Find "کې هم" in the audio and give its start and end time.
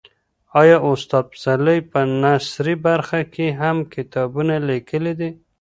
3.33-3.77